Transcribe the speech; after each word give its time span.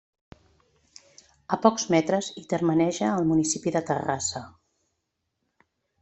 A 1.57 1.59
pocs 1.65 1.83
metres 1.95 2.29
hi 2.41 2.43
termeneja 2.53 3.09
el 3.17 3.27
municipi 3.33 3.73
de 3.75 3.83
Terrassa. 3.91 4.41